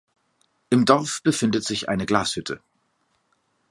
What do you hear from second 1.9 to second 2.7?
Glashütte.